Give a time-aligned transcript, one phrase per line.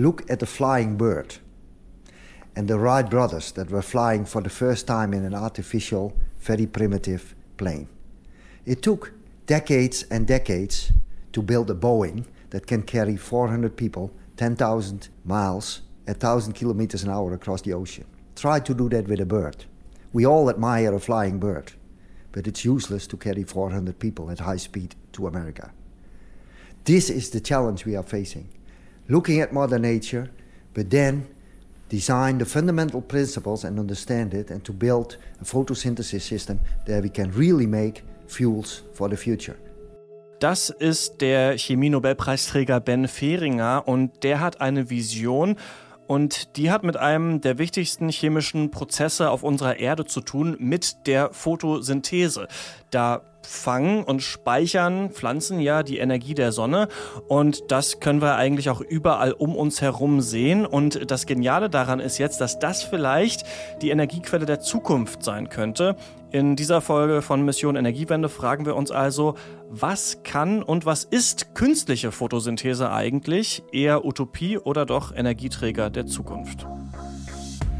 [0.00, 1.36] look at the flying bird
[2.56, 6.66] and the Wright brothers that were flying for the first time in an artificial, very
[6.66, 7.86] primitive plane.
[8.64, 9.12] It took
[9.46, 10.92] decades and decades
[11.32, 17.10] to build a Boeing that can carry 400 people 10,000 miles at 1,000 kilometers an
[17.10, 18.06] hour across the ocean.
[18.34, 19.64] Try to do that with a bird.
[20.12, 21.72] We all admire a flying bird,
[22.32, 25.72] but it's useless to carry 400 people at high speed to America.
[26.84, 28.48] This is the challenge we are facing.
[29.10, 30.30] Looking at Mother Nature,
[30.72, 31.26] but then
[31.88, 37.08] design the fundamental principles and understand it, and to build a photosynthesis system that we
[37.08, 39.56] can really make fuels for the future.
[40.38, 45.56] Das ist der Chemie-Nobelpreisträger Ben Fehringer und der hat eine Vision
[46.06, 51.06] und die hat mit einem der wichtigsten chemischen Prozesse auf unserer Erde zu tun, mit
[51.06, 52.46] der Photosynthese.
[52.90, 56.88] Da fangen und speichern Pflanzen ja die Energie der Sonne
[57.28, 62.00] und das können wir eigentlich auch überall um uns herum sehen und das Geniale daran
[62.00, 63.44] ist jetzt, dass das vielleicht
[63.82, 65.96] die Energiequelle der Zukunft sein könnte.
[66.32, 69.34] In dieser Folge von Mission Energiewende fragen wir uns also,
[69.68, 73.64] was kann und was ist künstliche Photosynthese eigentlich?
[73.72, 76.66] Eher Utopie oder doch Energieträger der Zukunft?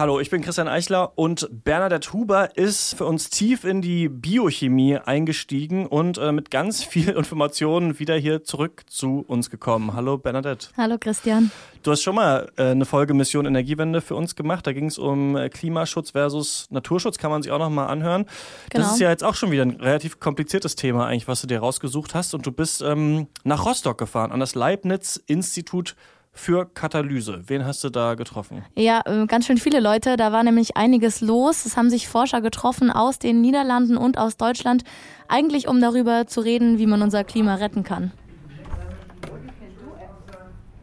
[0.00, 4.96] Hallo, ich bin Christian Eichler und Bernadette Huber ist für uns tief in die Biochemie
[4.96, 9.92] eingestiegen und äh, mit ganz viel Informationen wieder hier zurück zu uns gekommen.
[9.92, 10.68] Hallo Bernadette.
[10.78, 11.50] Hallo Christian.
[11.82, 14.66] Du hast schon mal äh, eine Folge Mission Energiewende für uns gemacht.
[14.66, 17.18] Da ging es um äh, Klimaschutz versus Naturschutz.
[17.18, 18.24] Kann man sich auch noch mal anhören.
[18.70, 18.84] Genau.
[18.84, 21.58] Das ist ja jetzt auch schon wieder ein relativ kompliziertes Thema eigentlich, was du dir
[21.58, 22.32] rausgesucht hast.
[22.32, 25.94] Und du bist ähm, nach Rostock gefahren, an das Leibniz-Institut
[26.32, 27.42] für Katalyse.
[27.46, 28.64] Wen hast du da getroffen?
[28.74, 30.16] Ja, äh, ganz schön viele Leute.
[30.16, 31.66] Da war nämlich einiges los.
[31.66, 34.84] Es haben sich Forscher getroffen aus den Niederlanden und aus Deutschland,
[35.28, 38.12] eigentlich um darüber zu reden, wie man unser Klima retten kann.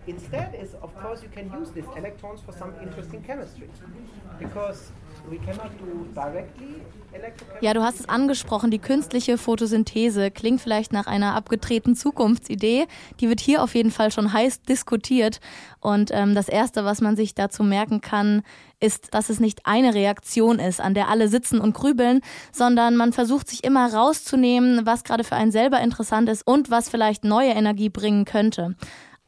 [0.08, 3.70] Instead is of course you can use these electrons for some interesting chemistry
[4.40, 4.92] because
[7.60, 12.88] ja, du hast es angesprochen, die künstliche Photosynthese klingt vielleicht nach einer abgedrehten Zukunftsidee.
[13.20, 15.40] Die wird hier auf jeden Fall schon heiß diskutiert.
[15.82, 18.44] Und ähm, das Erste, was man sich dazu merken kann,
[18.80, 23.12] ist, dass es nicht eine Reaktion ist, an der alle sitzen und grübeln, sondern man
[23.12, 27.52] versucht sich immer rauszunehmen, was gerade für einen selber interessant ist und was vielleicht neue
[27.52, 28.76] Energie bringen könnte.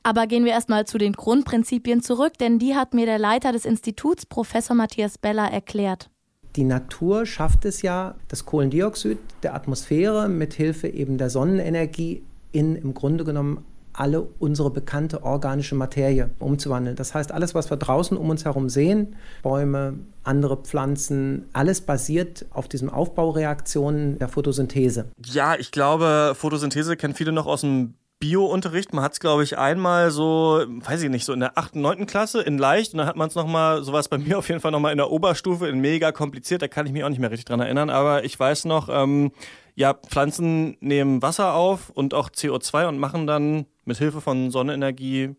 [0.03, 3.65] Aber gehen wir erstmal zu den Grundprinzipien zurück, denn die hat mir der Leiter des
[3.65, 6.09] Instituts, Professor Matthias Beller, erklärt.
[6.55, 12.75] Die Natur schafft es ja, das Kohlendioxid der Atmosphäre mit Hilfe eben der Sonnenenergie in
[12.75, 16.95] im Grunde genommen alle unsere bekannte organische Materie umzuwandeln.
[16.95, 22.45] Das heißt, alles, was wir draußen um uns herum sehen, Bäume, andere Pflanzen, alles basiert
[22.51, 25.11] auf diesen Aufbaureaktionen der Photosynthese.
[25.25, 28.94] Ja, ich glaube, Photosynthese kennen viele noch aus dem Bio-Unterricht.
[28.94, 32.06] Man hat es, glaube ich, einmal so, weiß ich nicht, so in der 8., 9.
[32.06, 34.50] Klasse in leicht und dann hat man es nochmal, so war es bei mir auf
[34.50, 37.19] jeden Fall nochmal in der Oberstufe, in mega kompliziert, da kann ich mich auch nicht
[37.19, 39.31] mehr richtig dran erinnern, aber ich weiß noch, ähm,
[39.75, 45.36] ja, Pflanzen nehmen Wasser auf und auch CO2 und machen dann mit Hilfe von Sonnenenergie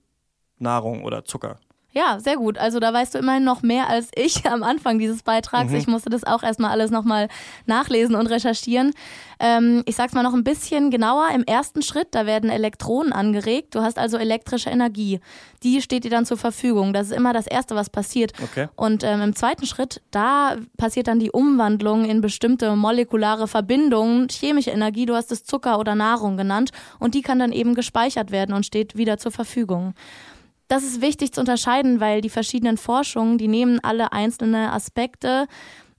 [0.58, 1.58] Nahrung oder Zucker.
[1.92, 2.56] Ja, sehr gut.
[2.56, 5.70] Also da weißt du immerhin noch mehr als ich am Anfang dieses Beitrags.
[5.70, 5.76] Mhm.
[5.76, 7.28] Ich musste das auch erstmal alles nochmal
[7.66, 8.92] nachlesen und recherchieren.
[9.40, 11.30] Ähm, ich sag's mal noch ein bisschen genauer.
[11.34, 13.74] Im ersten Schritt, da werden Elektronen angeregt.
[13.74, 15.20] Du hast also elektrische Energie.
[15.62, 16.92] Die steht dir dann zur Verfügung.
[16.92, 18.32] Das ist immer das Erste, was passiert.
[18.40, 18.68] Okay.
[18.76, 24.70] Und ähm, im zweiten Schritt, da passiert dann die Umwandlung in bestimmte molekulare Verbindungen, chemische
[24.70, 26.70] Energie, du hast es Zucker oder Nahrung genannt.
[26.98, 29.94] Und die kann dann eben gespeichert werden und steht wieder zur Verfügung
[30.70, 35.46] das ist wichtig zu unterscheiden, weil die verschiedenen Forschungen, die nehmen alle einzelne Aspekte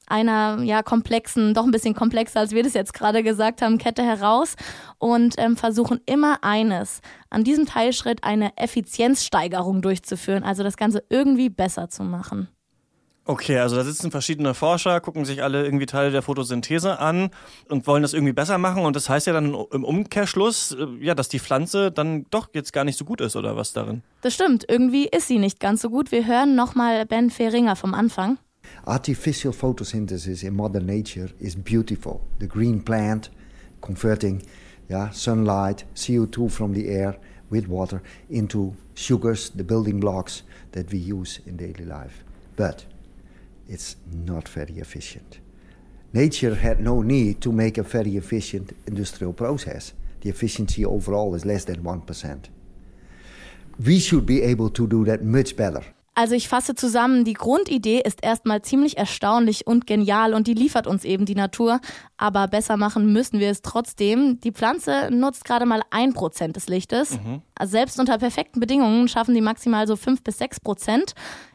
[0.08, 4.04] einer ja komplexen, doch ein bisschen komplexer, als wir das jetzt gerade gesagt haben, Kette
[4.04, 4.56] heraus
[4.98, 11.50] und ähm, versuchen immer eines, an diesem Teilschritt eine Effizienzsteigerung durchzuführen, also das Ganze irgendwie
[11.50, 12.50] besser zu machen.
[13.32, 17.30] Okay, also da sitzen verschiedene Forscher, gucken sich alle irgendwie Teile der Photosynthese an
[17.70, 18.84] und wollen das irgendwie besser machen.
[18.84, 22.74] Und das heißt ja dann im Umkehrschluss, äh, ja, dass die Pflanze dann doch jetzt
[22.74, 24.04] gar nicht so gut ist, oder was darin?
[24.20, 26.12] Das stimmt, irgendwie ist sie nicht ganz so gut.
[26.12, 28.38] Wir hören nochmal Ben Fehringer vom Anfang.
[28.84, 32.20] Artificial photosynthesis in modern nature is beautiful.
[32.42, 33.32] The green plant
[33.80, 34.42] converting
[34.90, 37.16] yeah, sunlight, CO2 from the air
[37.50, 40.44] with water into sugars, the building blocks
[40.74, 42.26] that we use in daily life.
[42.58, 42.86] But
[43.72, 45.40] it's not very efficient.
[46.14, 49.94] Nature had no need to make a very efficient industrial process.
[50.20, 52.46] The efficiency overall is less than 1%.
[53.86, 55.84] We should be able to do that much better.
[56.14, 60.86] Also ich fasse zusammen, die Grundidee ist erstmal ziemlich erstaunlich und genial und die liefert
[60.86, 61.80] uns eben die Natur.
[62.18, 64.40] Aber besser machen müssen wir es trotzdem.
[64.42, 67.12] Die Pflanze nutzt gerade mal ein Prozent des Lichtes.
[67.12, 67.42] Mhm.
[67.56, 71.14] Also selbst unter perfekten Bedingungen schaffen die maximal so fünf bis sechs Prozent.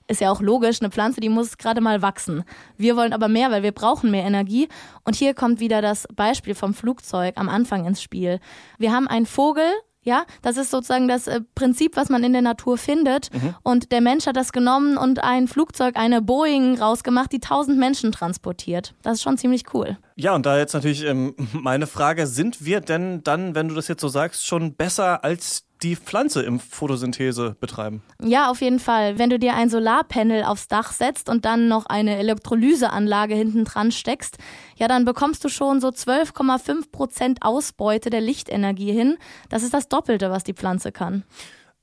[0.08, 2.44] Ist ja auch logisch, eine Pflanze, die muss gerade mal wachsen.
[2.76, 4.68] Wir wollen aber mehr, weil wir brauchen mehr Energie.
[5.04, 8.38] Und hier kommt wieder das Beispiel vom Flugzeug am Anfang ins Spiel.
[8.78, 9.68] Wir haben einen Vogel,
[10.06, 13.34] ja, das ist sozusagen das äh, Prinzip, was man in der Natur findet.
[13.34, 13.54] Mhm.
[13.62, 18.12] Und der Mensch hat das genommen und ein Flugzeug, eine Boeing rausgemacht, die tausend Menschen
[18.12, 18.94] transportiert.
[19.02, 19.98] Das ist schon ziemlich cool.
[20.14, 23.88] Ja, und da jetzt natürlich ähm, meine Frage, sind wir denn dann, wenn du das
[23.88, 28.02] jetzt so sagst, schon besser als die Pflanze im Photosynthese betreiben.
[28.20, 29.18] Ja, auf jeden Fall.
[29.18, 33.92] Wenn du dir ein Solarpanel aufs Dach setzt und dann noch eine Elektrolyseanlage hinten dran
[33.92, 34.38] steckst,
[34.76, 39.16] ja, dann bekommst du schon so 12,5 Prozent Ausbeute der Lichtenergie hin.
[39.48, 41.22] Das ist das Doppelte, was die Pflanze kann.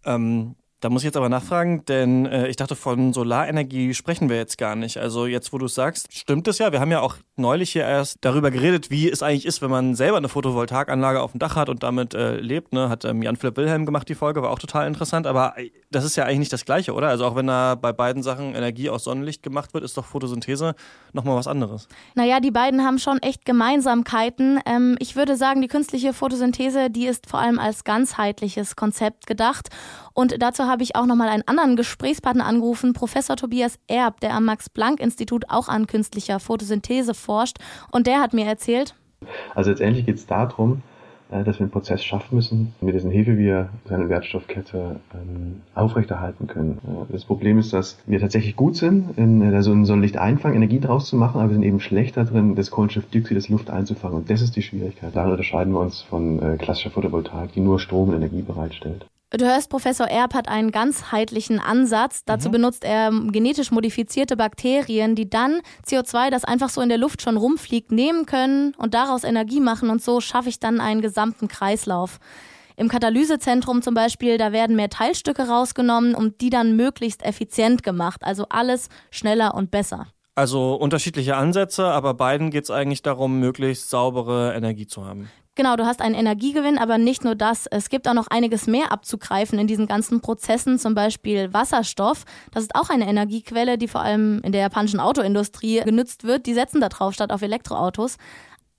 [0.06, 4.36] Ähm, da muss ich jetzt aber nachfragen, denn äh, ich dachte, von Solarenergie sprechen wir
[4.36, 4.98] jetzt gar nicht.
[4.98, 6.74] Also jetzt, wo du es sagst, stimmt es ja.
[6.74, 9.96] Wir haben ja auch neulich hier erst darüber geredet, wie es eigentlich ist, wenn man
[9.96, 12.74] selber eine Photovoltaikanlage auf dem Dach hat und damit äh, lebt.
[12.74, 12.90] Ne?
[12.90, 15.26] Hat ähm, Jan-Philipp Wilhelm gemacht, die Folge, war auch total interessant.
[15.26, 17.08] Aber äh, das ist ja eigentlich nicht das Gleiche, oder?
[17.08, 20.76] Also auch wenn da bei beiden Sachen Energie aus Sonnenlicht gemacht wird, ist doch Photosynthese
[21.14, 21.88] nochmal was anderes.
[22.16, 24.60] Naja, die beiden haben schon echt Gemeinsamkeiten.
[24.66, 29.70] Ähm, ich würde sagen, die künstliche Photosynthese, die ist vor allem als ganzheitliches Konzept gedacht.
[30.14, 34.46] Und dazu habe ich auch nochmal einen anderen Gesprächspartner angerufen, Professor Tobias Erb, der am
[34.46, 37.58] Max-Planck-Institut auch an künstlicher Photosynthese forscht.
[37.92, 38.96] Und der hat mir erzählt,
[39.54, 40.82] also letztendlich geht es darum,
[41.30, 46.48] äh, dass wir einen Prozess schaffen müssen, mit dessen Hilfe wir seine Wertstoffkette ähm, aufrechterhalten
[46.48, 46.80] können.
[46.88, 50.56] Äh, das Problem ist, dass wir tatsächlich gut sind, in äh, so ein Sonnenlicht einfangen,
[50.56, 54.18] Energie draus zu machen, aber wir sind eben schlechter drin, das Kohlenstoffdioxid des Luft einzufangen.
[54.18, 55.16] Und das ist die Schwierigkeit.
[55.16, 59.06] Darin unterscheiden wir uns von klassischer Photovoltaik, die nur Strom und Energie bereitstellt.
[59.36, 62.24] Du hörst, Professor Erb hat einen ganzheitlichen Ansatz.
[62.24, 62.52] Dazu mhm.
[62.52, 67.38] benutzt er genetisch modifizierte Bakterien, die dann CO2, das einfach so in der Luft schon
[67.38, 69.90] rumfliegt, nehmen können und daraus Energie machen.
[69.90, 72.20] Und so schaffe ich dann einen gesamten Kreislauf.
[72.76, 78.24] Im Katalysezentrum zum Beispiel, da werden mehr Teilstücke rausgenommen und die dann möglichst effizient gemacht.
[78.24, 80.10] Also alles schneller und besser.
[80.36, 85.28] Also unterschiedliche Ansätze, aber beiden geht es eigentlich darum, möglichst saubere Energie zu haben.
[85.56, 87.68] Genau, du hast einen Energiegewinn, aber nicht nur das.
[87.68, 92.26] Es gibt auch noch einiges mehr abzugreifen in diesen ganzen Prozessen, zum Beispiel Wasserstoff.
[92.52, 96.48] Das ist auch eine Energiequelle, die vor allem in der japanischen Autoindustrie genützt wird.
[96.48, 98.18] Die setzen da drauf statt auf Elektroautos.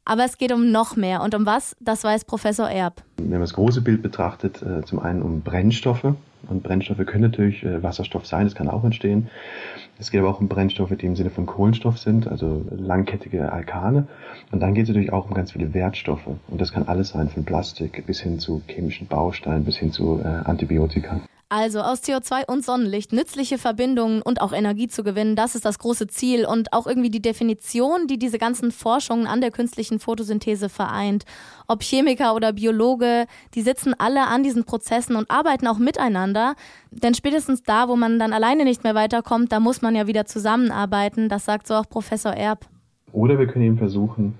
[0.05, 1.23] Aber es geht um noch mehr.
[1.23, 1.77] Und um was?
[1.81, 3.03] Das weiß Professor Erb.
[3.19, 6.15] Wenn man das große Bild betrachtet, äh, zum einen um Brennstoffe.
[6.49, 9.29] Und Brennstoffe können natürlich äh, Wasserstoff sein, das kann auch entstehen.
[9.99, 14.07] Es geht aber auch um Brennstoffe, die im Sinne von Kohlenstoff sind, also langkettige Alkane.
[14.51, 16.27] Und dann geht es natürlich auch um ganz viele Wertstoffe.
[16.27, 20.21] Und das kann alles sein, von Plastik bis hin zu chemischen Bausteinen, bis hin zu
[20.21, 21.21] äh, Antibiotika.
[21.49, 25.79] Also aus CO2 und Sonnenlicht nützliche Verbindungen und auch Energie zu gewinnen, das ist das
[25.79, 30.69] große Ziel und auch irgendwie die Definition, die diese ganzen Forschungen an der künstlichen Photosynthese
[30.69, 31.25] vereint.
[31.69, 36.55] Ob Chemiker oder Biologe, die sitzen alle an diesen Prozessen und arbeiten auch miteinander.
[36.91, 40.25] Denn spätestens da, wo man dann alleine nicht mehr weiterkommt, da muss man ja wieder
[40.25, 41.29] zusammenarbeiten.
[41.29, 42.67] Das sagt so auch Professor Erb.
[43.13, 44.35] Oder wir können eben versuchen,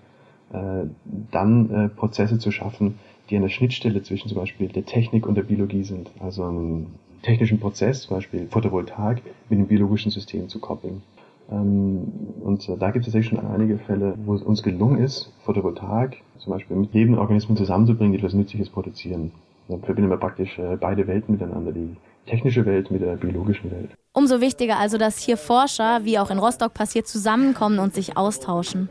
[0.53, 0.87] äh,
[1.31, 2.99] dann äh, Prozesse zu schaffen,
[3.35, 6.09] die an der Schnittstelle zwischen zum Beispiel der Technik und der Biologie sind.
[6.21, 11.03] Also einen technischen Prozess, zum Beispiel Photovoltaik, mit dem biologischen System zu koppeln.
[11.51, 12.13] Ähm,
[12.45, 16.53] und da gibt es tatsächlich schon einige Fälle, wo es uns gelungen ist, Photovoltaik zum
[16.53, 19.33] Beispiel mit lebenden Organismen zusammenzubringen, die etwas Nützliches produzieren.
[19.69, 23.91] Dann verbinden wir praktisch äh, beide Welten miteinander, die technische Welt mit der biologischen Welt.
[24.13, 28.89] Umso wichtiger also, dass hier Forscher, wie auch in Rostock passiert, zusammenkommen und sich austauschen.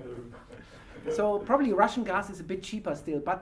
[1.09, 3.39] So probably Russian gas is a bit cheaper still, but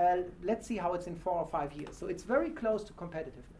[0.00, 1.98] uh, let's see how it's in four or five years.
[1.98, 3.50] So it's very close to competitiveness.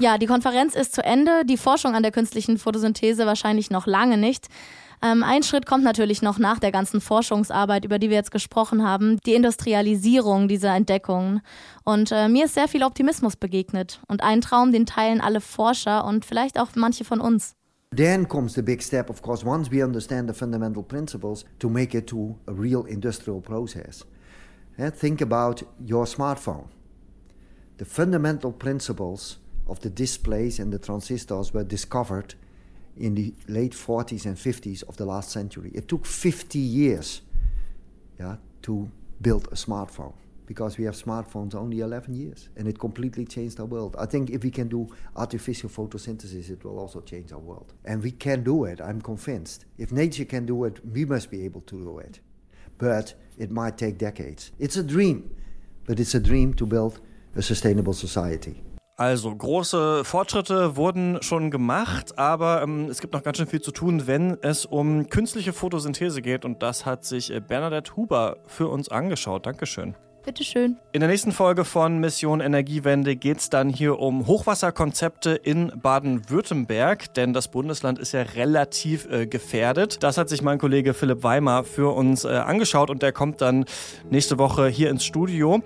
[0.00, 1.44] Ja, die Konferenz ist zu Ende.
[1.44, 4.46] Die Forschung an der künstlichen Photosynthese wahrscheinlich noch lange nicht.
[5.02, 8.84] Ähm, ein Schritt kommt natürlich noch nach der ganzen Forschungsarbeit, über die wir jetzt gesprochen
[8.84, 11.40] haben, die Industrialisierung dieser Entdeckungen.
[11.84, 14.00] Und äh, mir ist sehr viel Optimismus begegnet.
[14.08, 17.54] Und ein Traum, den teilen alle Forscher und vielleicht auch manche von uns.
[17.90, 21.94] Then comes the big step, of course, once we understand the fundamental principles, to make
[21.94, 24.04] it to a real industrial process.
[24.78, 26.68] Yeah, think about your smartphone.
[27.78, 32.34] The fundamental principles of the displays and the transistors were discovered
[32.96, 35.70] in the late 40s and 50s of the last century.
[35.74, 37.22] It took 50 years
[38.18, 38.90] yeah, to
[39.20, 40.14] build a smartphone
[40.48, 43.94] because we have smartphones only 11 years and it completely changed our world.
[43.98, 47.74] I think if we can do artificial photosynthesis, it will also change our world.
[47.84, 49.66] And we can do it, I'm convinced.
[49.76, 52.20] If nature can do it, we must be able to do it.
[52.78, 54.50] But it might take decades.
[54.58, 55.30] It's a dream,
[55.86, 56.98] but it's a dream to build
[57.36, 58.62] a sustainable society.
[58.96, 63.70] Also große Fortschritte wurden schon gemacht, aber ähm, es gibt noch ganz schön viel zu
[63.70, 66.44] tun, wenn es um künstliche Photosynthese geht.
[66.44, 69.46] Und das hat sich äh, Bernadette Huber für uns angeschaut.
[69.46, 69.94] Dankeschön.
[70.28, 70.76] Bitteschön.
[70.92, 77.14] In der nächsten Folge von Mission Energiewende geht es dann hier um Hochwasserkonzepte in Baden-Württemberg,
[77.14, 80.02] denn das Bundesland ist ja relativ äh, gefährdet.
[80.02, 83.64] Das hat sich mein Kollege Philipp Weimer für uns äh, angeschaut und der kommt dann
[84.10, 85.62] nächste Woche hier ins Studio.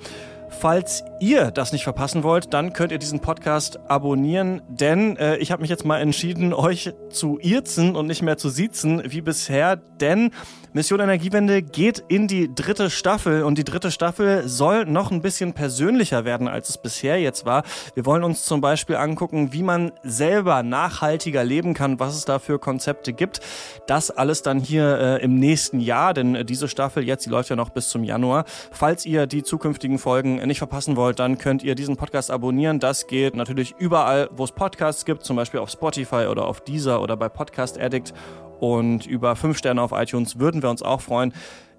[0.60, 5.50] Falls ihr das nicht verpassen wollt, dann könnt ihr diesen Podcast abonnieren, denn äh, ich
[5.50, 9.76] habe mich jetzt mal entschieden, euch zu irzen und nicht mehr zu siezen wie bisher,
[9.76, 10.30] denn
[10.74, 15.52] Mission Energiewende geht in die dritte Staffel und die dritte Staffel soll noch ein bisschen
[15.52, 17.62] persönlicher werden, als es bisher jetzt war.
[17.94, 22.38] Wir wollen uns zum Beispiel angucken, wie man selber nachhaltiger leben kann, was es da
[22.38, 23.40] für Konzepte gibt.
[23.86, 27.50] Das alles dann hier äh, im nächsten Jahr, denn äh, diese Staffel jetzt, die läuft
[27.50, 28.46] ja noch bis zum Januar.
[28.70, 32.80] Falls ihr die zukünftigen Folgen nicht verpassen wollt, dann könnt ihr diesen Podcast abonnieren.
[32.80, 37.00] Das geht natürlich überall, wo es Podcasts gibt, zum Beispiel auf Spotify oder auf Deezer
[37.02, 38.12] oder bei Podcast Addict.
[38.60, 41.32] Und über fünf Sterne auf iTunes würden wir uns auch freuen.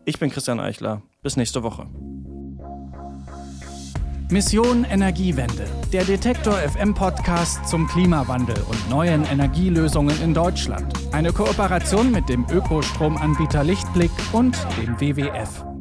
[0.05, 1.01] Ich bin Christian Eichler.
[1.21, 1.87] Bis nächste Woche.
[4.29, 5.65] Mission Energiewende.
[5.91, 10.91] Der Detektor FM Podcast zum Klimawandel und neuen Energielösungen in Deutschland.
[11.11, 15.72] Eine Kooperation mit dem Ökostromanbieter Lichtblick und dem WWF.